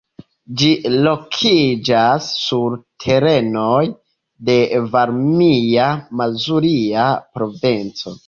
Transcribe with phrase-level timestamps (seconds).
[0.59, 0.67] Ĝi
[1.07, 3.81] lokiĝas sur terenoj
[4.49, 4.57] de
[4.95, 7.05] Varmia-Mazuria
[7.37, 8.15] Provinco.